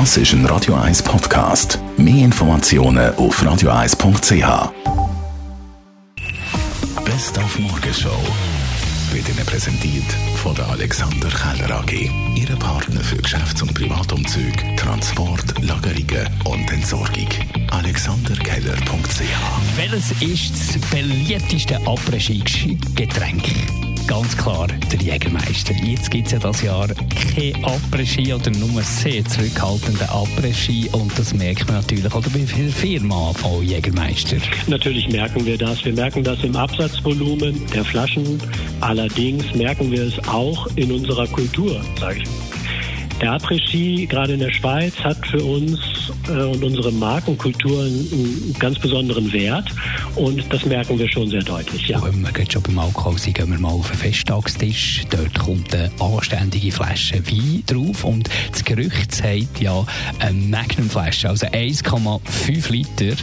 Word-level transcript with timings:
Das 0.00 0.16
ist 0.16 0.32
ein 0.32 0.44
Radio 0.46 0.74
1 0.74 1.04
Podcast. 1.04 1.78
Mehr 1.96 2.24
Informationen 2.24 3.14
auf 3.14 3.40
radio1.ch. 3.40 4.72
Best 7.04 7.38
auf 7.38 7.58
Morgenshow 7.60 8.10
wird 9.12 9.28
Ihnen 9.28 9.46
präsentiert 9.46 10.12
von 10.42 10.52
der 10.56 10.68
Alexander 10.70 11.28
Keller 11.28 11.78
AG. 11.78 12.10
Ihre 12.34 12.56
Partner 12.56 13.02
für 13.02 13.18
Geschäfts- 13.18 13.62
und 13.62 13.72
Privatumzug, 13.72 14.76
Transport, 14.76 15.62
Lagerungen 15.62 16.26
und 16.44 16.72
Entsorgung. 16.72 17.28
AlexanderKeller.ch 17.70 19.76
Welches 19.76 20.10
ist 20.20 20.74
das 20.74 20.90
beliebteste 20.90 21.78
Après-Ski-Getränk? 21.86 23.44
Ganz 24.06 24.36
klar 24.36 24.68
der 24.92 25.00
Jägermeister. 25.00 25.72
Jetzt 25.82 26.10
gibt 26.10 26.26
es 26.26 26.32
ja 26.32 26.38
das 26.38 26.62
Jahr 26.62 26.88
kein 26.88 27.54
Après-Ski 27.64 28.34
oder 28.34 28.50
nur 28.50 28.82
sehr 28.82 29.24
zurückhaltende 29.24 30.04
Après-Ski 30.04 30.90
und 30.92 31.18
das 31.18 31.32
merkt 31.32 31.66
man 31.66 31.76
natürlich 31.76 32.04
oder 32.04 32.28
bei 32.30 32.40
der 32.40 32.68
Firma 32.68 33.32
von 33.32 33.62
Jägermeister. 33.62 34.36
Natürlich 34.66 35.08
merken 35.08 35.46
wir 35.46 35.56
das. 35.56 35.84
Wir 35.84 35.94
merken 35.94 36.22
das 36.22 36.44
im 36.44 36.54
Absatzvolumen 36.54 37.64
der 37.74 37.84
Flaschen. 37.84 38.40
Allerdings 38.80 39.54
merken 39.54 39.90
wir 39.90 40.02
es 40.02 40.18
auch 40.28 40.66
in 40.76 40.92
unserer 40.92 41.26
Kultur, 41.28 41.80
sage 41.98 42.20
ich. 42.20 42.28
Der 43.20 43.32
Après-Ski, 43.32 44.06
gerade 44.06 44.34
in 44.34 44.40
der 44.40 44.50
Schweiz, 44.50 44.98
hat 44.98 45.24
für 45.26 45.42
uns 45.42 45.78
äh, 46.28 46.32
und 46.32 46.62
unsere 46.64 46.90
Markenkultur 46.92 47.84
einen, 47.84 48.08
einen, 48.12 48.56
ganz 48.58 48.78
besonderen 48.78 49.32
Wert. 49.32 49.68
Und 50.16 50.44
das 50.52 50.64
merken 50.64 50.98
wir 50.98 51.08
schon 51.08 51.30
sehr 51.30 51.42
deutlich, 51.42 51.88
ja. 51.88 52.02
Wenn 52.02 52.20
wir 52.20 52.32
gerade 52.32 52.50
schon 52.50 52.62
beim 52.62 52.78
Alkohol 52.78 53.18
sind, 53.18 53.36
gehen 53.36 53.50
wir 53.50 53.58
mal 53.58 53.70
auf 53.70 53.90
den 53.90 53.98
Festtagstisch. 53.98 55.04
Dort 55.10 55.38
kommt 55.38 55.74
eine 55.74 55.90
anständige 56.00 56.72
Flasche 56.72 57.24
Wein 57.26 57.62
drauf. 57.66 58.04
Und 58.04 58.28
das 58.50 58.64
Gerücht 58.64 59.14
sagt 59.14 59.60
ja, 59.60 59.86
eine 60.18 60.38
Magnum-Flasche, 60.38 61.28
also 61.28 61.46
1,5 61.46 62.72
Liter, 62.72 63.16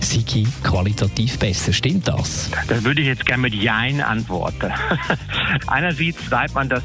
sei 0.00 0.44
qualitativ 0.62 1.38
besser. 1.38 1.72
Stimmt 1.72 2.08
das? 2.08 2.50
Das 2.68 2.84
würde 2.84 3.00
ich 3.00 3.08
jetzt 3.08 3.26
gerne 3.26 3.42
mit 3.42 3.54
Jein 3.54 4.00
antworten. 4.00 4.72
Einerseits 5.66 6.28
sagt 6.28 6.54
man, 6.54 6.68
dass 6.68 6.82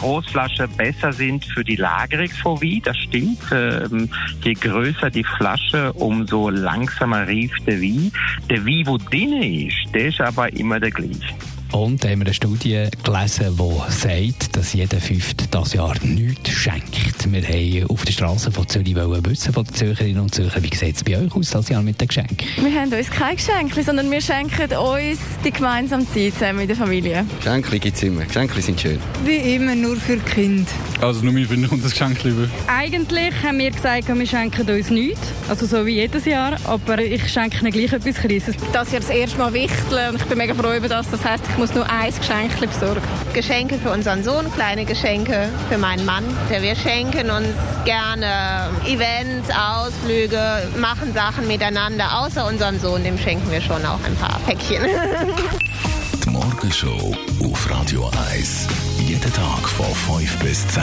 Großflaschen 0.00 0.66
besser 0.78 1.12
sind 1.12 1.44
für 1.44 1.62
die 1.62 1.76
Wein. 1.76 2.80
Das 2.82 2.96
stimmt. 2.96 3.38
Ähm, 3.52 4.08
je 4.42 4.54
größer 4.54 5.10
die 5.10 5.24
Flasche, 5.24 5.92
umso 5.92 6.48
langsamer 6.48 7.28
rief 7.28 7.52
der 7.66 7.82
Wein. 7.82 8.10
Der 8.48 8.64
Wein, 8.64 8.86
wo 8.86 8.96
drin 8.96 9.42
ist, 9.42 9.94
der 9.94 10.08
ist 10.08 10.20
aber 10.22 10.50
immer 10.54 10.80
der 10.80 10.90
gleiche. 10.90 11.34
Und 11.72 12.04
haben 12.04 12.20
wir 12.20 12.26
eine 12.26 12.34
Studie 12.34 12.88
gelesen, 13.04 13.56
die 13.56 13.92
sagt, 13.92 14.56
dass 14.56 14.72
jeder 14.72 15.00
Fünfte 15.00 15.46
das 15.50 15.72
Jahr 15.72 15.94
nichts 16.02 16.50
schenkt. 16.50 17.30
Wir 17.30 17.42
haben 17.42 17.90
auf 17.90 18.04
der 18.04 18.12
Straße 18.12 18.50
von 18.50 18.68
Zürich 18.68 18.96
wissen 18.96 19.52
von 19.52 19.64
den 19.64 19.74
Zürcherinnen 19.74 20.20
und 20.20 20.34
Zürcher, 20.34 20.62
wie 20.62 20.74
sieht 20.74 20.96
es 20.96 21.04
bei 21.04 21.16
euch 21.16 21.32
aus 21.34 21.50
das 21.50 21.68
Jahr 21.68 21.82
mit 21.82 22.00
den 22.00 22.08
Geschenken? 22.08 22.38
Wir 22.60 22.80
haben 22.80 22.92
uns 22.92 23.10
kein 23.10 23.36
Geschenk, 23.36 23.72
sondern 23.84 24.10
wir 24.10 24.20
schenken 24.20 24.72
uns 24.76 25.18
die 25.44 25.50
gemeinsame 25.52 26.06
Zeit 26.12 26.34
zusammen 26.34 26.58
mit 26.58 26.70
der 26.70 26.76
Familie. 26.76 27.24
Geschenke 27.38 27.78
gibt 27.78 27.96
es 27.96 28.02
immer. 28.02 28.24
Geschenke 28.24 28.60
sind 28.60 28.80
schön. 28.80 28.98
Wie 29.24 29.54
immer, 29.54 29.74
nur 29.76 29.96
für 29.96 30.16
Kind. 30.18 30.68
Also 31.00 31.22
nur 31.22 31.32
mir 31.32 31.46
finde 31.46 31.68
ich 31.72 31.82
das 31.82 31.92
Geschenk 31.92 32.22
lieber. 32.24 32.48
Eigentlich 32.66 33.32
haben 33.44 33.58
wir 33.58 33.70
gesagt, 33.70 34.08
wir 34.08 34.26
schenken 34.26 34.68
uns 34.68 34.90
nichts. 34.90 35.29
Also 35.50 35.66
so 35.66 35.84
wie 35.84 35.96
jedes 35.96 36.26
Jahr. 36.26 36.56
Aber 36.64 37.00
ich 37.00 37.28
schenke 37.28 37.58
ihnen 37.58 37.72
gleich 37.72 37.92
etwas 37.92 38.14
Kleines. 38.14 38.54
Das 38.72 38.92
Jahr 38.92 39.00
das 39.00 39.10
erste 39.10 39.36
Mal 39.36 39.52
wichteln 39.52 40.10
und 40.10 40.20
ich 40.20 40.24
bin 40.26 40.38
mega 40.38 40.54
froh 40.54 40.72
über 40.72 40.88
das. 40.88 41.10
Das 41.10 41.24
heisst, 41.24 41.42
ich 41.50 41.58
muss 41.58 41.74
nur 41.74 41.90
ein 41.90 42.14
Geschenk 42.14 42.60
besorgen. 42.60 43.02
Geschenke 43.34 43.76
für 43.78 43.90
unseren 43.90 44.22
Sohn, 44.22 44.46
kleine 44.54 44.84
Geschenke 44.84 45.48
für 45.68 45.76
meinen 45.76 46.06
Mann. 46.06 46.22
Wir 46.48 46.76
schenken 46.76 47.30
uns 47.30 47.48
gerne 47.84 48.70
Events, 48.86 49.50
Ausflüge, 49.50 50.68
machen 50.78 51.12
Sachen 51.14 51.48
miteinander. 51.48 52.20
Außer 52.20 52.46
unserem 52.46 52.78
Sohn, 52.78 53.02
dem 53.02 53.18
schenken 53.18 53.50
wir 53.50 53.60
schon 53.60 53.84
auch 53.84 53.98
ein 54.04 54.14
paar 54.14 54.38
Päckchen. 54.46 54.82
Die 56.24 56.30
Morgenshow 56.30 57.12
auf 57.42 57.70
Radio 57.70 58.08
1. 58.32 58.68
Jeden 59.00 59.32
Tag 59.32 59.68
von 59.68 60.20
5 60.20 60.38
bis 60.38 60.68
10. 60.68 60.82